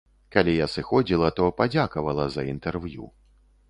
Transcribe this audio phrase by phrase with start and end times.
[0.35, 3.17] Калі я сыходзіла, то падзякавала за інтэрв'ю.